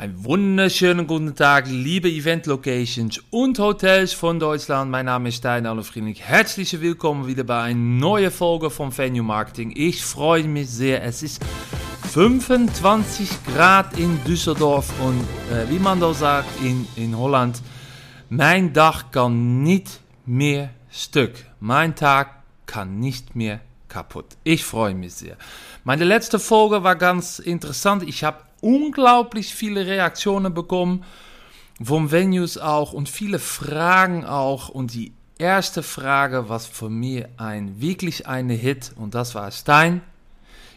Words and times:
Einen 0.00 0.24
wunderschönen 0.24 1.06
guten 1.06 1.34
Tag, 1.34 1.66
liebe 1.68 2.08
Event 2.08 2.46
Locations 2.46 3.20
und 3.28 3.58
Hotels 3.58 4.14
von 4.14 4.40
Deutschland. 4.40 4.90
Mein 4.90 5.04
Name 5.04 5.28
ist 5.28 5.36
Stein 5.36 5.66
Friedrich. 5.82 6.22
Herzlich 6.22 6.80
willkommen 6.80 7.26
wieder 7.26 7.44
bei 7.44 7.60
einer 7.64 7.78
neuen 7.78 8.30
Folge 8.30 8.70
von 8.70 8.96
Venue 8.96 9.22
Marketing. 9.22 9.74
Ich 9.76 10.02
freue 10.02 10.44
mich 10.44 10.70
sehr. 10.70 11.04
Es 11.04 11.22
ist 11.22 11.44
25 12.12 13.28
Grad 13.52 13.98
in 13.98 14.24
Düsseldorf 14.24 14.90
und 15.02 15.20
äh, 15.54 15.68
wie 15.68 15.78
man 15.78 16.00
da 16.00 16.14
sagt 16.14 16.48
in, 16.62 16.88
in 16.96 17.14
Holland, 17.14 17.60
mein 18.30 18.72
Dach 18.72 19.10
kann 19.12 19.62
nicht 19.62 20.00
mehr 20.24 20.70
Stück. 20.90 21.34
Mein 21.60 21.94
Tag 21.94 22.42
kann 22.64 23.00
nicht 23.00 23.36
mehr 23.36 23.60
kaputt. 23.88 24.38
Ich 24.44 24.64
freue 24.64 24.94
mich 24.94 25.12
sehr. 25.12 25.36
Meine 25.84 26.04
letzte 26.04 26.38
Folge 26.38 26.84
war 26.84 26.96
ganz 26.96 27.38
interessant. 27.38 28.02
Ich 28.08 28.24
habe 28.24 28.38
unglaublich 28.60 29.54
viele 29.54 29.86
Reaktionen 29.86 30.54
bekommen 30.54 31.04
vom 31.82 32.10
Venues 32.10 32.58
auch 32.58 32.92
und 32.92 33.08
viele 33.08 33.38
Fragen 33.38 34.24
auch. 34.24 34.68
Und 34.68 34.94
die 34.94 35.12
erste 35.38 35.82
Frage 35.82 36.48
war 36.48 36.60
für 36.60 36.90
mich 36.90 37.24
ein 37.36 37.80
wirklich 37.80 38.26
eine 38.26 38.54
Hit 38.54 38.92
und 38.96 39.14
das 39.14 39.34
war 39.34 39.50
Stein. 39.50 40.02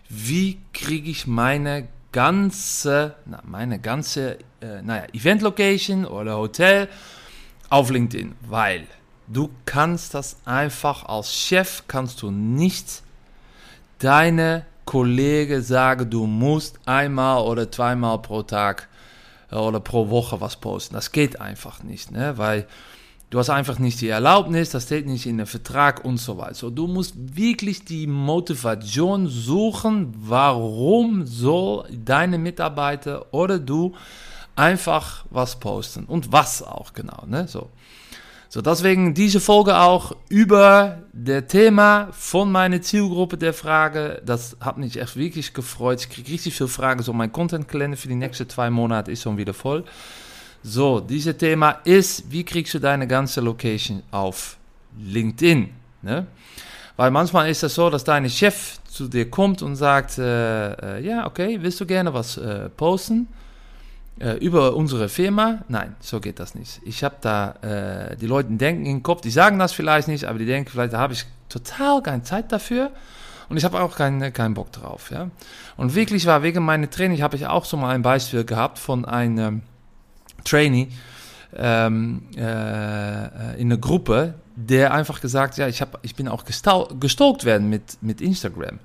Wie 0.09 0.59
kriege 0.73 1.09
ich 1.09 1.27
meine 1.27 1.87
ganze, 2.11 3.15
na, 3.25 3.41
meine 3.45 3.79
ganze, 3.79 4.37
äh, 4.61 4.81
naja, 4.81 5.05
Event 5.13 5.41
Location 5.41 6.05
oder 6.05 6.37
Hotel 6.37 6.87
auf 7.69 7.89
LinkedIn? 7.89 8.35
Weil 8.47 8.87
du 9.27 9.49
kannst 9.65 10.13
das 10.13 10.37
einfach 10.45 11.05
als 11.05 11.33
Chef 11.33 11.83
kannst 11.87 12.21
du 12.21 12.31
nicht 12.31 13.01
deine 13.99 14.65
Kollege 14.85 15.61
sagen, 15.61 16.09
du 16.09 16.25
musst 16.25 16.79
einmal 16.85 17.41
oder 17.43 17.71
zweimal 17.71 18.21
pro 18.21 18.43
Tag 18.43 18.89
äh, 19.51 19.55
oder 19.55 19.79
pro 19.79 20.09
Woche 20.09 20.41
was 20.41 20.57
posten. 20.57 20.95
Das 20.95 21.11
geht 21.11 21.39
einfach 21.39 21.83
nicht, 21.83 22.11
ne? 22.11 22.37
weil 22.37 22.67
du 23.29 23.39
hast 23.39 23.49
einfach 23.49 23.79
nicht 23.79 24.01
die 24.01 24.09
Erlaubnis, 24.09 24.69
das 24.69 24.83
steht 24.83 25.07
nicht 25.07 25.25
in 25.25 25.37
dem 25.37 25.47
Vertrag 25.47 26.05
und 26.05 26.17
so 26.17 26.37
weiter. 26.37 26.55
So, 26.55 26.69
du 26.69 26.87
musst 26.87 27.15
wirklich 27.17 27.85
die 27.85 28.07
Motivation 28.07 29.27
suchen, 29.27 30.13
warum 30.17 31.25
soll 31.25 31.87
deine 31.91 32.37
Mitarbeiter 32.37 33.33
oder 33.33 33.59
du 33.59 33.93
einfach 34.55 35.25
was 35.29 35.59
posten 35.59 36.05
und 36.05 36.31
was 36.31 36.61
auch 36.61 36.93
genau. 36.93 37.23
Ne? 37.25 37.47
So. 37.47 37.69
So, 38.53 38.61
deswegen 38.61 39.15
diese 39.15 39.39
Folge 39.39 39.79
auch 39.79 40.15
über 40.29 40.99
das 41.11 41.47
Thema 41.47 42.09
von 42.11 42.51
meiner 42.51 42.83
Zielgruppe 42.83 43.35
der 43.35 43.51
Frage. 43.51 44.21
Das 44.23 44.57
hat 44.59 44.77
mich 44.77 44.95
echt 45.01 45.15
wirklich 45.15 45.55
gefreut. 45.55 46.01
Ich 46.01 46.09
kriege 46.11 46.29
richtig 46.29 46.53
viele 46.53 46.69
Fragen. 46.69 47.01
So, 47.01 47.13
mein 47.13 47.31
Content-Kalender 47.31 47.97
für 47.97 48.09
die 48.09 48.13
nächsten 48.13 48.47
zwei 48.47 48.69
Monate 48.69 49.11
ist 49.11 49.23
schon 49.23 49.37
wieder 49.37 49.55
voll. 49.55 49.83
So, 50.61 50.99
dieses 50.99 51.35
Thema 51.35 51.79
ist, 51.83 52.31
wie 52.31 52.43
kriegst 52.43 52.75
du 52.75 52.79
deine 52.79 53.07
ganze 53.07 53.41
Location 53.41 54.03
auf 54.11 54.57
LinkedIn? 54.99 55.71
Ne? 56.03 56.27
Weil 56.95 57.09
manchmal 57.09 57.49
ist 57.49 57.63
es 57.63 57.73
so, 57.73 57.89
dass 57.89 58.03
dein 58.03 58.29
Chef 58.29 58.77
zu 58.83 59.07
dir 59.07 59.31
kommt 59.31 59.63
und 59.63 59.77
sagt, 59.77 60.19
äh, 60.19 60.73
äh, 60.99 61.03
ja, 61.03 61.25
okay, 61.25 61.57
willst 61.59 61.81
du 61.81 61.87
gerne 61.87 62.13
was 62.13 62.37
äh, 62.37 62.69
posten? 62.69 63.27
Äh, 64.19 64.37
über 64.37 64.75
unsere 64.75 65.09
Firma. 65.09 65.59
Nein, 65.67 65.95
so 65.99 66.19
geht 66.19 66.39
das 66.39 66.55
nicht. 66.55 66.81
Ich 66.85 67.03
habe 67.03 67.15
da, 67.21 67.55
äh, 67.61 68.15
die 68.17 68.27
Leute 68.27 68.51
denken 68.51 68.85
im 68.85 69.03
Kopf, 69.03 69.21
die 69.21 69.31
sagen 69.31 69.59
das 69.59 69.73
vielleicht 69.73 70.07
nicht, 70.07 70.25
aber 70.25 70.39
die 70.39 70.45
denken 70.45 70.69
vielleicht, 70.69 70.93
da 70.93 70.99
habe 70.99 71.13
ich 71.13 71.25
total 71.49 72.01
keine 72.01 72.23
Zeit 72.23 72.51
dafür. 72.51 72.91
Und 73.49 73.57
ich 73.57 73.65
habe 73.65 73.81
auch 73.81 73.95
keinen 73.95 74.33
keinen 74.33 74.53
Bock 74.53 74.71
drauf. 74.71 75.11
Ja? 75.11 75.29
Und 75.77 75.95
wirklich 75.95 76.25
war, 76.25 76.43
wegen 76.43 76.63
meiner 76.63 76.89
Training 76.89 77.21
habe 77.21 77.35
ich 77.35 77.45
auch 77.45 77.65
so 77.65 77.77
mal 77.77 77.93
ein 77.93 78.01
Beispiel 78.01 78.45
gehabt 78.45 78.79
von 78.79 79.05
einem 79.05 79.61
Trainee 80.43 80.89
ähm, 81.55 82.23
äh, 82.35 83.59
in 83.59 83.71
einer 83.71 83.77
Gruppe, 83.77 84.35
der 84.55 84.93
einfach 84.93 85.21
gesagt, 85.21 85.57
ja, 85.57 85.67
ich, 85.67 85.81
hab, 85.81 85.99
ich 86.03 86.15
bin 86.15 86.27
auch 86.27 86.45
gestalkt 86.45 87.45
werden 87.45 87.69
mit, 87.69 87.97
mit 88.01 88.21
Instagram. 88.21 88.79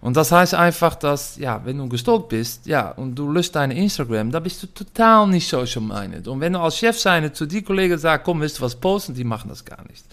Und 0.00 0.16
das 0.16 0.30
heißt 0.30 0.54
einfach, 0.54 0.94
dass, 0.94 1.36
ja, 1.36 1.60
wenn 1.64 1.78
du 1.78 1.88
gestalkt 1.88 2.28
bist, 2.28 2.66
ja, 2.66 2.90
und 2.90 3.14
du 3.14 3.30
löst 3.30 3.56
deine 3.56 3.74
Instagram, 3.74 4.30
da 4.30 4.40
bist 4.40 4.62
du 4.62 4.66
total 4.68 5.26
nicht 5.26 5.48
social-minded. 5.48 6.28
Und 6.28 6.40
wenn 6.40 6.52
du 6.52 6.60
als 6.60 6.76
Chef 6.76 6.98
seine 6.98 7.32
zu 7.32 7.46
die 7.46 7.62
Kollegen 7.62 7.98
sagst, 7.98 8.24
komm, 8.24 8.40
willst 8.40 8.58
du 8.58 8.62
was 8.62 8.74
posten, 8.74 9.14
die 9.14 9.24
machen 9.24 9.48
das 9.48 9.64
gar 9.64 9.82
nicht. 9.88 10.04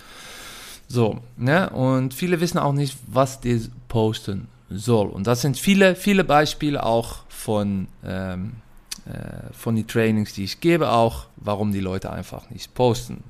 So, 0.87 1.19
ne? 1.37 1.69
Und 1.69 2.13
viele 2.13 2.39
wissen 2.39 2.57
auch 2.57 2.73
nicht, 2.73 2.97
was 3.07 3.39
die 3.39 3.69
posten 3.87 4.47
soll. 4.69 5.07
Und 5.07 5.27
das 5.27 5.41
sind 5.41 5.57
viele, 5.57 5.95
viele 5.95 6.23
Beispiele 6.23 6.83
auch 6.83 7.19
von, 7.27 7.87
ähm, 8.05 8.53
äh, 9.05 9.53
von 9.53 9.75
den 9.75 9.87
Trainings, 9.87 10.33
die 10.33 10.43
ich 10.43 10.59
gebe, 10.59 10.89
auch, 10.89 11.25
warum 11.37 11.71
die 11.71 11.79
Leute 11.79 12.11
einfach 12.11 12.49
nicht 12.49 12.73
posten. 12.73 13.23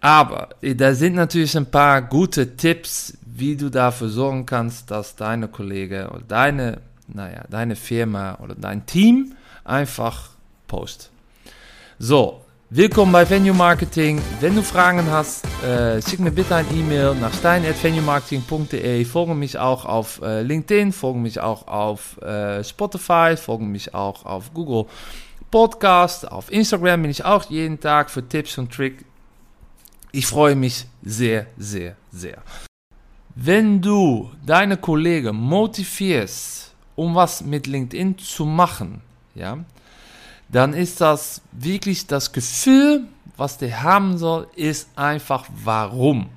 Aber 0.00 0.48
da 0.62 0.94
sind 0.94 1.14
natürlich 1.14 1.56
ein 1.56 1.70
paar 1.70 2.00
gute 2.00 2.56
Tipps, 2.56 3.18
wie 3.22 3.56
du 3.56 3.70
dafür 3.70 4.08
sorgen 4.08 4.46
kannst, 4.46 4.90
dass 4.90 5.14
deine 5.14 5.48
Kollegen 5.48 6.06
oder 6.06 6.22
deine, 6.26 6.78
naja, 7.06 7.44
deine 7.50 7.76
Firma 7.76 8.38
oder 8.42 8.54
dein 8.54 8.86
Team 8.86 9.34
einfach 9.64 10.30
post. 10.66 11.10
So, 11.98 12.40
willkommen 12.70 13.12
bei 13.12 13.28
Venue 13.28 13.52
Marketing. 13.52 14.22
Wenn 14.40 14.56
du 14.56 14.62
Fragen 14.62 15.10
hast, 15.10 15.44
äh, 15.62 16.00
schick 16.00 16.20
mir 16.20 16.30
bitte 16.30 16.54
ein 16.54 16.66
E-Mail 16.74 17.14
nach 17.16 17.34
stein.venuemarketing.de. 17.34 19.04
Folge 19.04 19.34
mich 19.34 19.58
auch 19.58 19.84
auf 19.84 20.22
äh, 20.22 20.40
LinkedIn, 20.40 20.92
folge 20.92 21.18
mich 21.18 21.40
auch 21.40 21.68
auf 21.68 22.16
äh, 22.22 22.64
Spotify, 22.64 23.36
folge 23.36 23.64
mich 23.64 23.94
auch 23.94 24.24
auf 24.24 24.54
Google 24.54 24.86
Podcast, 25.50 26.30
auf 26.30 26.50
Instagram 26.50 27.02
bin 27.02 27.10
ich 27.10 27.24
auch 27.24 27.50
jeden 27.50 27.80
Tag 27.80 28.08
für 28.08 28.26
Tipps 28.26 28.56
und 28.56 28.72
Tricks 28.72 29.04
ich 30.12 30.26
freue 30.26 30.56
mich 30.56 30.86
sehr, 31.02 31.46
sehr, 31.56 31.96
sehr. 32.10 32.42
Wenn 33.34 33.80
du 33.80 34.30
deine 34.44 34.76
Kollegen 34.76 35.36
motivierst, 35.36 36.74
um 36.96 37.14
was 37.14 37.42
mit 37.42 37.66
LinkedIn 37.66 38.18
zu 38.18 38.44
machen, 38.44 39.00
ja, 39.34 39.58
dann 40.48 40.74
ist 40.74 41.00
das 41.00 41.40
wirklich 41.52 42.06
das 42.06 42.32
Gefühl, 42.32 43.04
was 43.36 43.56
der 43.56 43.82
haben 43.82 44.18
soll, 44.18 44.48
ist 44.56 44.88
einfach 44.96 45.46
warum. 45.64 46.28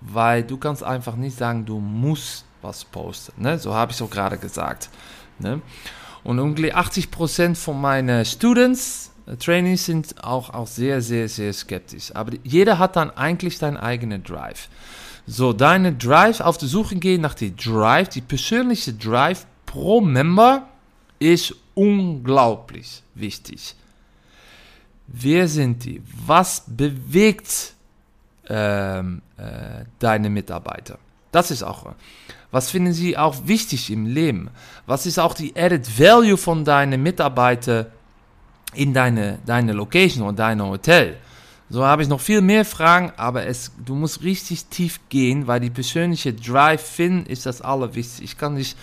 Weil 0.00 0.42
du 0.42 0.56
kannst 0.56 0.82
einfach 0.82 1.14
nicht 1.14 1.38
sagen, 1.38 1.64
du 1.64 1.78
musst 1.78 2.44
was 2.60 2.84
posten. 2.84 3.40
Ne? 3.40 3.58
So 3.58 3.72
habe 3.72 3.92
ich 3.92 3.96
es 3.96 4.02
auch 4.02 4.10
gerade 4.10 4.36
gesagt. 4.36 4.90
Ne? 5.38 5.62
Und 6.24 6.40
ungefähr 6.40 6.76
80% 6.76 7.54
von 7.54 7.80
meinen 7.80 8.24
Students 8.24 9.11
Trainees 9.38 9.86
sind 9.86 10.22
auch, 10.24 10.50
auch 10.50 10.66
sehr, 10.66 11.00
sehr, 11.00 11.28
sehr 11.28 11.52
skeptisch. 11.52 12.14
Aber 12.14 12.32
jeder 12.42 12.78
hat 12.78 12.96
dann 12.96 13.10
eigentlich 13.10 13.58
seinen 13.58 13.76
eigenen 13.76 14.22
Drive. 14.22 14.68
So, 15.26 15.52
deine 15.52 15.92
Drive, 15.92 16.40
auf 16.40 16.58
die 16.58 16.66
Suche 16.66 16.96
gehen 16.96 17.20
nach 17.20 17.34
die 17.34 17.54
Drive, 17.54 18.08
die 18.08 18.20
persönliche 18.20 18.92
Drive 18.92 19.46
pro 19.66 20.00
Member 20.00 20.68
ist 21.20 21.54
unglaublich 21.74 23.02
wichtig. 23.14 23.76
Wer 25.06 25.46
sind 25.46 25.84
die? 25.84 26.02
Was 26.26 26.64
bewegt 26.66 27.74
ähm, 28.48 29.22
äh, 29.36 29.84
deine 29.98 30.30
Mitarbeiter? 30.30 30.98
Das 31.30 31.50
ist 31.50 31.62
auch. 31.62 31.94
Was 32.50 32.70
finden 32.70 32.92
sie 32.92 33.16
auch 33.16 33.46
wichtig 33.46 33.90
im 33.90 34.06
Leben? 34.06 34.50
Was 34.86 35.06
ist 35.06 35.18
auch 35.18 35.34
die 35.34 35.54
Added 35.56 35.98
Value 35.98 36.36
von 36.36 36.64
deinen 36.64 37.02
Mitarbeitern 37.02 37.86
in 38.74 38.94
deine, 38.94 39.38
deine 39.46 39.72
Location 39.72 40.22
oder 40.22 40.36
dein 40.36 40.62
Hotel. 40.62 41.16
So 41.68 41.84
habe 41.84 42.02
ich 42.02 42.08
noch 42.08 42.20
viel 42.20 42.42
mehr 42.42 42.64
Fragen, 42.64 43.12
aber 43.16 43.46
es, 43.46 43.72
du 43.82 43.94
musst 43.94 44.22
richtig 44.22 44.66
tief 44.66 45.00
gehen, 45.08 45.46
weil 45.46 45.60
die 45.60 45.70
persönliche 45.70 46.34
Drive-In 46.34 47.24
ist 47.24 47.46
das 47.46 47.62
Allerwichtigste. 47.62 48.24
Ich 48.24 48.36
kann 48.36 48.56
dich 48.56 48.76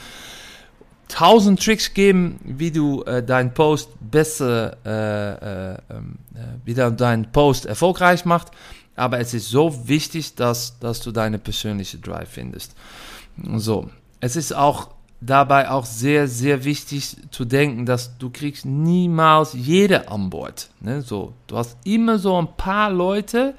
tausend 1.08 1.64
Tricks 1.64 1.94
geben, 1.94 2.40
wie 2.44 2.72
du 2.72 3.04
äh, 3.04 3.22
deinen 3.22 3.54
Post 3.54 3.90
besser, 4.00 4.78
äh, 4.86 5.74
äh, 5.74 5.78
ähm, 5.90 6.16
äh, 6.34 6.40
wie 6.66 6.74
du 6.74 6.92
deinen 6.92 7.32
Post 7.32 7.66
erfolgreich 7.66 8.26
macht. 8.26 8.48
Aber 8.96 9.20
es 9.20 9.34
ist 9.34 9.50
so 9.50 9.88
wichtig, 9.88 10.36
dass, 10.36 10.80
dass 10.80 11.00
du 11.00 11.12
deine 11.12 11.38
persönliche 11.38 11.98
Drive 12.00 12.30
findest. 12.30 12.76
So, 13.56 13.90
es 14.20 14.36
ist 14.36 14.54
auch 14.54 14.90
dabei 15.22 15.70
auch 15.70 15.86
sehr, 15.86 16.28
sehr 16.28 16.64
wichtig 16.64 17.18
zu 17.32 17.46
denken, 17.46 17.86
dass 17.86 18.18
du 18.18 18.30
kriegst 18.30 18.66
niemals 18.66 19.54
jede 19.54 20.10
an 20.10 20.30
Bord. 20.30 20.70
Ne? 20.80 21.02
So, 21.02 21.34
du 21.48 21.58
hast 21.58 21.78
immer 21.84 22.20
so 22.20 22.42
ein 22.42 22.56
paar 22.56 22.90
Leute, 22.90 23.54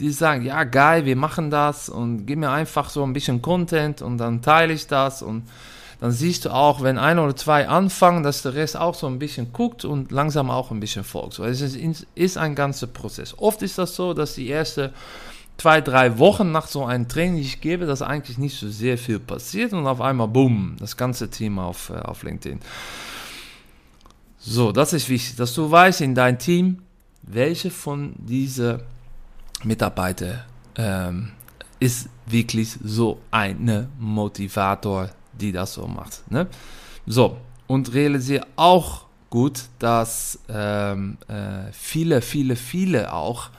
die 0.00 0.10
sagen, 0.10 0.44
ja 0.44 0.64
geil, 0.64 1.06
wir 1.06 1.16
machen 1.16 1.50
das 1.50 1.88
und 1.88 2.26
gib 2.26 2.38
mir 2.38 2.50
einfach 2.50 2.90
so 2.90 3.02
ein 3.04 3.12
bisschen 3.12 3.42
Content 3.42 4.02
und 4.02 4.18
dann 4.18 4.42
teile 4.42 4.72
ich 4.72 4.86
das 4.86 5.22
und 5.22 5.44
dann 6.00 6.12
siehst 6.12 6.44
du 6.44 6.50
auch, 6.50 6.82
wenn 6.82 6.96
ein 6.96 7.18
oder 7.18 7.34
zwei 7.34 7.66
anfangen, 7.66 8.22
dass 8.22 8.42
der 8.42 8.54
Rest 8.54 8.76
auch 8.76 8.94
so 8.94 9.08
ein 9.08 9.18
bisschen 9.18 9.52
guckt 9.52 9.84
und 9.84 10.12
langsam 10.12 10.48
auch 10.48 10.70
ein 10.70 10.78
bisschen 10.78 11.02
folgt. 11.02 11.34
So, 11.34 11.44
es 11.44 11.60
ist, 11.60 12.06
ist 12.14 12.38
ein 12.38 12.54
ganzer 12.54 12.86
Prozess. 12.86 13.34
Oft 13.36 13.62
ist 13.62 13.78
das 13.78 13.96
so, 13.96 14.14
dass 14.14 14.34
die 14.34 14.46
erste 14.46 14.92
zwei, 15.58 15.80
drei 15.80 16.18
Wochen 16.18 16.52
nach 16.52 16.68
so 16.68 16.84
einem 16.84 17.08
Training, 17.08 17.38
ich 17.40 17.60
gebe, 17.60 17.84
dass 17.84 18.00
eigentlich 18.00 18.38
nicht 18.38 18.58
so 18.58 18.70
sehr 18.70 18.96
viel 18.96 19.18
passiert 19.18 19.72
und 19.72 19.86
auf 19.86 20.00
einmal, 20.00 20.28
boom, 20.28 20.76
das 20.78 20.96
ganze 20.96 21.28
Team 21.28 21.58
auf, 21.58 21.90
äh, 21.90 21.98
auf 21.98 22.22
LinkedIn. 22.22 22.60
So, 24.38 24.72
das 24.72 24.92
ist 24.92 25.08
wichtig, 25.08 25.36
dass 25.36 25.52
du 25.52 25.70
weißt 25.70 26.00
in 26.00 26.14
dein 26.14 26.38
Team, 26.38 26.78
welche 27.22 27.70
von 27.70 28.14
diesen 28.16 28.80
Mitarbeiter 29.64 30.44
ähm, 30.76 31.32
ist 31.80 32.08
wirklich 32.26 32.78
so 32.82 33.20
eine 33.30 33.88
Motivator, 33.98 35.10
die 35.32 35.52
das 35.52 35.74
so 35.74 35.86
macht. 35.86 36.30
Ne? 36.30 36.46
So, 37.06 37.36
und 37.66 37.92
realisiere 37.92 38.46
auch 38.54 39.06
gut, 39.28 39.64
dass 39.80 40.38
ähm, 40.48 41.18
äh, 41.26 41.72
viele, 41.72 42.22
viele, 42.22 42.54
viele 42.56 43.12
auch 43.12 43.50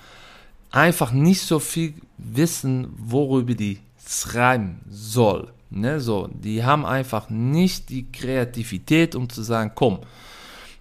einfach 0.72 1.12
nicht 1.12 1.42
so 1.42 1.60
viel 1.60 1.94
wissen, 2.18 2.94
worüber 2.98 3.54
die 3.54 3.80
schreiben 4.08 4.82
soll. 4.90 5.52
Ne? 5.70 6.00
So, 6.00 6.30
die 6.32 6.64
haben 6.64 6.86
einfach 6.86 7.30
nicht 7.30 7.90
die 7.90 8.12
Kreativität, 8.12 9.16
um 9.16 9.30
zu 9.30 9.42
sagen, 9.44 9.72
komm, 9.76 10.00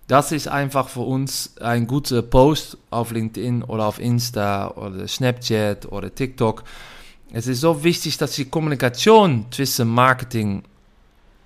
das 0.06 0.32
ist 0.32 0.48
einfach 0.48 0.88
für 0.88 1.00
uns 1.00 1.56
ein 1.58 1.86
guter 1.86 2.22
Post 2.22 2.78
auf 2.90 3.10
LinkedIn 3.10 3.62
oder 3.62 3.86
auf 3.86 4.00
Insta 4.00 4.68
oder 4.70 5.06
Snapchat 5.06 5.92
oder 5.92 6.14
TikTok. 6.14 6.64
Es 7.30 7.46
ist 7.46 7.60
so 7.60 7.84
wichtig, 7.84 8.16
dass 8.16 8.32
die 8.32 8.46
Kommunikation 8.46 9.44
zwischen 9.50 9.88
Marketing 9.88 10.62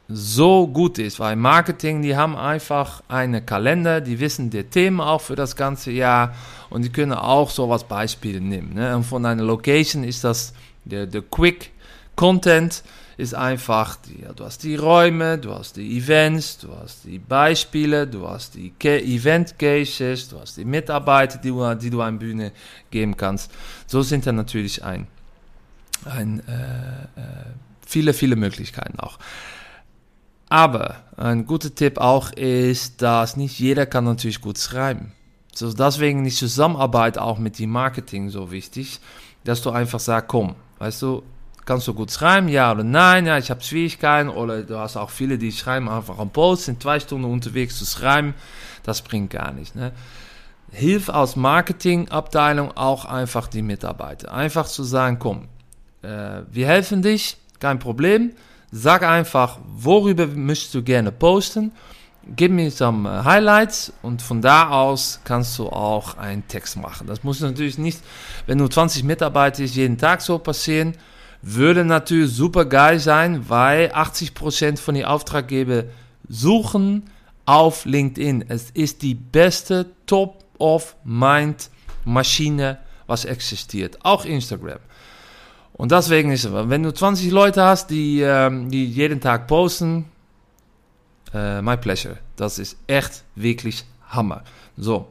so 0.08 0.66
gut 0.66 0.98
ist, 0.98 1.20
weil 1.20 1.36
Marketing, 1.36 2.02
die 2.02 2.16
haben 2.16 2.36
einfach 2.36 3.02
einen 3.08 3.46
Kalender, 3.46 4.00
die 4.00 4.20
wissen 4.20 4.50
die 4.50 4.64
Themen 4.64 5.00
auch 5.00 5.20
für 5.20 5.36
das 5.36 5.56
ganze 5.56 5.90
Jahr 5.90 6.34
und 6.70 6.82
die 6.82 6.90
können 6.90 7.12
auch 7.12 7.50
sowas 7.50 7.84
Beispiele 7.84 8.40
nehmen. 8.40 8.74
Ne? 8.74 8.94
Und 8.96 9.04
von 9.04 9.24
einer 9.24 9.42
Location 9.42 10.04
ist 10.04 10.24
das 10.24 10.52
der, 10.84 11.06
der 11.06 11.22
Quick 11.22 11.70
Content 12.16 12.82
ist 13.16 13.34
einfach, 13.34 13.98
ja, 14.20 14.32
du 14.32 14.44
hast 14.44 14.62
die 14.62 14.74
Räume, 14.74 15.38
du 15.38 15.54
hast 15.54 15.76
die 15.76 15.98
Events, 15.98 16.58
du 16.58 16.74
hast 16.74 17.04
die 17.04 17.18
Beispiele, 17.18 18.06
du 18.06 18.26
hast 18.26 18.54
die 18.54 18.72
Event 18.80 19.58
Cases, 19.58 20.28
du 20.28 20.40
hast 20.40 20.56
die 20.56 20.64
Mitarbeiter, 20.64 21.38
die 21.38 21.48
du, 21.48 21.74
die 21.74 21.90
du 21.90 22.00
an 22.00 22.18
Bühne 22.18 22.52
geben 22.90 23.16
kannst. 23.16 23.50
So 23.86 24.02
sind 24.02 24.26
da 24.26 24.32
natürlich 24.32 24.82
ein, 24.82 25.06
ein 26.04 26.40
äh, 26.48 27.20
äh, 27.20 27.44
viele, 27.86 28.14
viele 28.14 28.36
Möglichkeiten 28.36 28.98
auch. 28.98 29.18
Aber 30.52 30.96
ein 31.16 31.46
guter 31.46 31.74
Tipp 31.74 31.96
auch 31.96 32.30
ist, 32.32 33.00
dass 33.00 33.38
nicht 33.38 33.58
jeder 33.58 33.86
kann 33.86 34.04
natürlich 34.04 34.42
gut 34.42 34.58
schreiben. 34.58 35.12
So 35.54 35.72
deswegen 35.72 36.26
ist 36.26 36.36
Zusammenarbeit 36.36 37.16
auch 37.16 37.38
mit 37.38 37.58
dem 37.58 37.70
Marketing 37.70 38.28
so 38.28 38.50
wichtig, 38.50 39.00
dass 39.44 39.62
du 39.62 39.70
einfach 39.70 39.98
sagst, 39.98 40.28
komm, 40.28 40.54
weißt 40.78 41.00
du, 41.00 41.22
kannst 41.64 41.88
du 41.88 41.94
gut 41.94 42.10
schreiben, 42.10 42.48
ja 42.48 42.70
oder 42.70 42.84
nein, 42.84 43.24
ja, 43.24 43.38
ich 43.38 43.50
habe 43.50 43.62
Schwierigkeiten 43.62 44.28
oder 44.28 44.62
du 44.62 44.76
hast 44.76 44.98
auch 44.98 45.08
viele, 45.08 45.38
die 45.38 45.52
schreiben 45.52 45.88
einfach 45.88 46.18
am 46.18 46.28
Post, 46.28 46.66
sind 46.66 46.82
zwei 46.82 47.00
Stunden 47.00 47.24
unterwegs 47.24 47.78
zu 47.78 47.86
schreiben, 47.86 48.34
das 48.82 49.00
bringt 49.00 49.30
gar 49.30 49.52
nichts. 49.52 49.74
Ne? 49.74 49.92
Hilf 50.70 51.08
aus 51.08 51.34
Marketingabteilung 51.34 52.76
auch 52.76 53.06
einfach 53.06 53.48
die 53.48 53.62
Mitarbeiter. 53.62 54.34
Einfach 54.34 54.66
zu 54.66 54.84
sagen, 54.84 55.18
komm, 55.18 55.48
äh, 56.02 56.42
wir 56.50 56.66
helfen 56.66 57.00
dich, 57.00 57.38
kein 57.58 57.78
Problem. 57.78 58.32
Sag 58.72 59.04
einfach, 59.04 59.58
worüber 59.64 60.26
möchtest 60.26 60.74
du 60.74 60.82
gerne 60.82 61.12
posten. 61.12 61.72
Gib 62.36 62.52
mir 62.52 62.70
some 62.70 63.08
äh, 63.08 63.24
Highlights 63.24 63.92
und 64.02 64.22
von 64.22 64.40
da 64.40 64.70
aus 64.70 65.20
kannst 65.24 65.58
du 65.58 65.68
auch 65.68 66.16
einen 66.16 66.46
Text 66.48 66.76
machen. 66.76 67.06
Das 67.06 67.22
muss 67.22 67.40
natürlich 67.40 67.78
nicht, 67.78 68.00
wenn 68.46 68.58
du 68.58 68.68
20 68.68 69.04
Mitarbeiter 69.04 69.62
ist, 69.62 69.76
jeden 69.76 69.98
Tag 69.98 70.22
so 70.22 70.38
passieren 70.38 70.94
würde 71.42 71.84
natürlich 71.84 72.32
super 72.32 72.64
geil 72.64 72.98
sein, 73.00 73.48
weil 73.48 73.90
80% 73.90 74.78
von 74.78 74.94
den 74.94 75.04
Auftraggeber 75.04 75.84
suchen 76.28 77.10
auf 77.44 77.84
LinkedIn. 77.84 78.44
Es 78.48 78.70
ist 78.70 79.02
die 79.02 79.16
beste 79.16 79.86
Top-of-Mind-Maschine, 80.06 82.78
was 83.08 83.24
existiert. 83.24 83.98
Auch 84.04 84.24
Instagram. 84.24 84.78
Und 85.74 85.92
deswegen 85.92 86.30
ist 86.32 86.44
es, 86.44 86.52
wenn 86.52 86.82
du 86.82 86.92
20 86.92 87.30
Leute 87.30 87.62
hast, 87.62 87.88
die, 87.90 88.20
ähm, 88.20 88.70
die 88.70 88.84
jeden 88.84 89.20
Tag 89.20 89.46
posten, 89.46 90.06
äh, 91.32 91.62
my 91.62 91.76
pleasure. 91.76 92.18
Das 92.36 92.58
ist 92.58 92.76
echt 92.86 93.24
wirklich 93.34 93.84
Hammer. 94.08 94.42
So. 94.76 95.08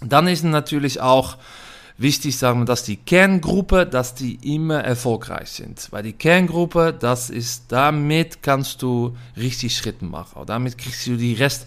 Dann 0.00 0.28
ist 0.28 0.44
natürlich 0.44 1.00
auch 1.00 1.38
wichtig, 1.98 2.36
sagen 2.36 2.60
wir, 2.60 2.64
dass 2.66 2.82
die 2.82 2.96
Kerngruppe, 2.96 3.86
dass 3.86 4.14
die 4.14 4.34
immer 4.54 4.82
erfolgreich 4.84 5.50
sind. 5.50 5.88
Weil 5.90 6.02
die 6.02 6.12
Kerngruppe, 6.12 6.94
das 6.98 7.30
ist, 7.30 7.64
damit 7.68 8.42
kannst 8.42 8.82
du 8.82 9.16
richtig 9.36 9.76
Schritte 9.76 10.04
machen. 10.04 10.44
Damit 10.46 10.76
kriegst 10.76 11.06
du 11.06 11.16
die 11.16 11.34
Rest 11.34 11.66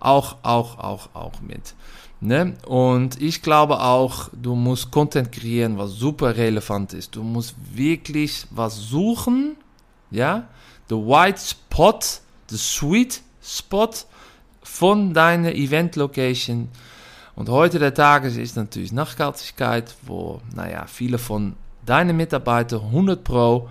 auch, 0.00 0.36
auch, 0.42 0.78
auch, 0.78 1.08
auch 1.14 1.40
mit. 1.40 1.74
Ne? 2.20 2.54
Und 2.66 3.20
ich 3.20 3.42
glaube 3.42 3.80
auch, 3.80 4.30
du 4.32 4.54
musst 4.54 4.90
Content 4.90 5.32
kreieren, 5.32 5.78
was 5.78 5.92
super 5.92 6.36
relevant 6.36 6.92
ist. 6.92 7.14
Du 7.14 7.22
musst 7.22 7.54
wirklich 7.74 8.46
was 8.50 8.76
suchen, 8.76 9.56
ja, 10.10 10.48
the 10.88 10.94
white 10.94 11.40
spot, 11.40 12.00
the 12.48 12.56
sweet 12.56 13.22
spot 13.42 13.90
von 14.62 15.12
deiner 15.12 15.54
Event 15.54 15.96
Location 15.96 16.68
und 17.36 17.50
heute 17.50 17.78
der 17.78 17.92
Tag 17.92 18.24
ist 18.24 18.56
natürlich 18.56 18.92
Nachhaltigkeit, 18.92 19.94
wo, 20.02 20.40
naja, 20.54 20.86
viele 20.86 21.18
von 21.18 21.54
deinen 21.84 22.16
Mitarbeitern 22.16 22.80
100 22.80 23.22
Pro 23.22 23.68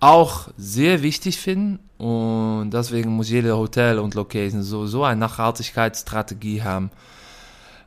auch 0.00 0.48
sehr 0.56 1.02
wichtig 1.02 1.38
finden. 1.38 1.80
Und 1.98 2.70
deswegen 2.70 3.10
muss 3.10 3.28
jeder 3.28 3.56
Hotel 3.56 3.98
und 3.98 4.14
Location 4.14 4.62
sowieso 4.62 5.04
eine 5.04 5.20
Nachhaltigkeitsstrategie 5.20 6.62
haben. 6.62 6.90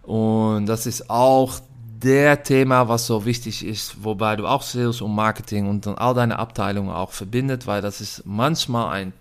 Und 0.04 0.66
das 0.66 0.86
ist 0.86 1.10
auch 1.10 1.62
der 2.04 2.44
Thema, 2.44 2.88
was 2.88 3.08
so 3.08 3.26
wichtig 3.26 3.66
ist, 3.66 4.04
wobei 4.04 4.36
du 4.36 4.48
auch 4.48 4.64
Sales 4.64 5.02
und 5.02 5.14
Marketing 5.14 5.70
und 5.70 5.86
dann 5.86 5.96
all 5.96 6.14
deine 6.14 6.40
Abteilungen 6.40 6.90
auch 6.90 7.12
verbindet, 7.12 7.68
weil 7.68 7.82
das 7.82 8.02
ist 8.02 8.24
manchmal 8.26 8.92
ein 8.92 9.14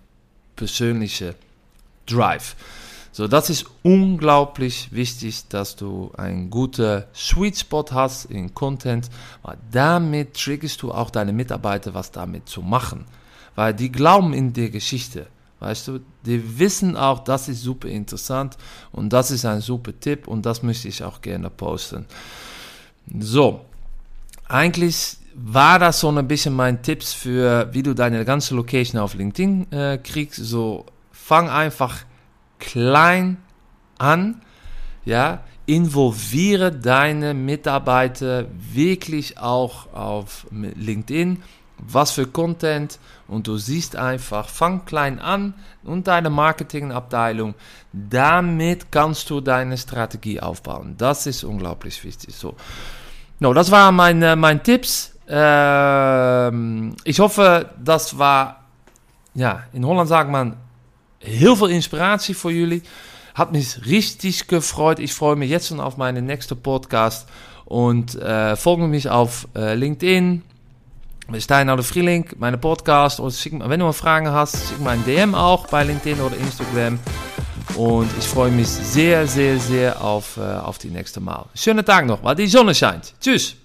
persönlicher 0.55 1.35
Drive. 2.07 2.55
So, 3.13 3.27
das 3.27 3.49
ist 3.49 3.65
unglaublich 3.83 4.89
wichtig, 4.93 5.47
dass 5.49 5.75
du 5.75 6.11
einen 6.17 6.49
guten 6.49 7.03
Sweet 7.13 7.59
Spot 7.59 7.85
hast 7.91 8.25
in 8.25 8.53
Content, 8.53 9.09
weil 9.43 9.57
damit 9.71 10.33
triggerst 10.35 10.81
du 10.81 10.91
auch 10.91 11.09
deine 11.09 11.33
Mitarbeiter, 11.33 11.93
was 11.93 12.11
damit 12.11 12.47
zu 12.47 12.61
machen. 12.61 13.05
Weil 13.55 13.73
die 13.73 13.91
glauben 13.91 14.33
in 14.33 14.53
die 14.53 14.71
Geschichte. 14.71 15.27
Weißt 15.59 15.87
du, 15.87 15.99
die 16.25 16.57
wissen 16.57 16.97
auch, 16.97 17.19
das 17.19 17.47
ist 17.47 17.61
super 17.61 17.87
interessant 17.87 18.57
und 18.91 19.13
das 19.13 19.29
ist 19.29 19.45
ein 19.45 19.61
super 19.61 19.91
Tipp 19.99 20.27
und 20.27 20.43
das 20.43 20.63
möchte 20.63 20.87
ich 20.87 21.03
auch 21.03 21.21
gerne 21.21 21.51
posten. 21.51 22.07
So, 23.19 23.61
eigentlich 24.47 25.17
war 25.35 25.77
das 25.77 25.99
so 25.99 26.09
ein 26.09 26.27
bisschen 26.27 26.55
mein 26.55 26.81
Tipps 26.81 27.13
für, 27.13 27.69
wie 27.73 27.83
du 27.83 27.93
deine 27.93 28.25
ganze 28.25 28.55
Location 28.55 28.99
auf 28.99 29.13
LinkedIn 29.13 29.71
äh, 29.71 29.97
kriegst. 29.99 30.37
So, 30.37 30.85
fang 31.11 31.47
einfach 31.49 31.97
klein 32.57 33.37
an, 33.99 34.41
ja, 35.05 35.43
involviere 35.67 36.71
deine 36.71 37.33
Mitarbeiter 37.33 38.47
wirklich 38.73 39.37
auch 39.37 39.93
auf 39.93 40.47
LinkedIn, 40.51 41.43
was 41.81 42.11
für 42.11 42.27
Content 42.27 42.99
und 43.27 43.47
du 43.47 43.57
siehst 43.57 43.95
einfach, 43.95 44.49
fang 44.49 44.85
klein 44.85 45.19
an 45.19 45.53
und 45.83 46.07
deine 46.07 46.29
Marketingabteilung, 46.29 47.55
damit 47.91 48.91
kannst 48.91 49.29
du 49.29 49.41
deine 49.41 49.77
Strategie 49.77 50.39
aufbauen. 50.39 50.95
Das 50.97 51.27
ist 51.27 51.43
unglaublich 51.43 52.03
wichtig. 52.03 52.35
So, 52.35 52.55
no, 53.39 53.53
das 53.53 53.71
waren 53.71 53.95
meine, 53.95 54.35
meine 54.35 54.61
Tipps. 54.61 55.17
Ähm, 55.27 56.95
ich 57.03 57.19
hoffe, 57.19 57.69
das 57.83 58.17
war, 58.17 58.65
ja, 59.33 59.63
in 59.73 59.85
Holland 59.85 60.09
sagt 60.09 60.29
man 60.29 60.57
heel 61.19 61.55
veel 61.55 61.69
inspiratie 61.69 62.35
voor 62.35 62.51
jullie. 62.51 62.81
Hat 63.33 63.51
mich 63.51 63.85
richtig 63.85 64.47
gefreut. 64.47 64.99
Ich 64.99 65.13
freue 65.13 65.35
mich 65.35 65.49
jetzt 65.49 65.67
schon 65.67 65.79
auf 65.79 65.95
meine 65.97 66.21
nächste 66.21 66.55
Podcast 66.55 67.29
und 67.65 68.15
äh, 68.15 68.57
folge 68.57 68.87
mich 68.87 69.09
auf 69.09 69.47
äh, 69.55 69.75
LinkedIn. 69.75 70.43
Stein 71.39 71.69
oder 71.69 71.83
Frieling, 71.83 72.25
meine 72.37 72.57
Podcast. 72.57 73.21
Schick, 73.39 73.53
wenn 73.53 73.79
du 73.79 73.85
mal 73.85 73.93
Fragen 73.93 74.29
hast, 74.29 74.67
schick 74.67 74.79
mir 74.79 74.89
ein 74.89 75.05
DM 75.05 75.33
auch 75.35 75.67
bei 75.67 75.83
LinkedIn 75.83 76.19
oder 76.19 76.35
Instagram. 76.35 76.99
Und 77.75 78.09
ich 78.19 78.25
freue 78.25 78.51
mich 78.51 78.67
sehr, 78.67 79.27
sehr, 79.27 79.59
sehr 79.59 80.01
auf, 80.03 80.37
äh, 80.37 80.41
die 80.77 80.89
nächste 80.89 81.19
Mal. 81.21 81.45
Schönen 81.55 81.85
Tag 81.85 82.05
noch, 82.05 82.23
weil 82.23 82.35
die 82.35 82.47
Sonne 82.47 82.75
scheint. 82.75 83.13
Tschüss. 83.21 83.60